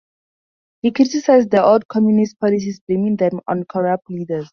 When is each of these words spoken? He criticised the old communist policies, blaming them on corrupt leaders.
He 0.81 0.89
criticised 0.89 1.51
the 1.51 1.63
old 1.63 1.87
communist 1.87 2.39
policies, 2.39 2.79
blaming 2.87 3.17
them 3.17 3.39
on 3.47 3.65
corrupt 3.65 4.09
leaders. 4.09 4.49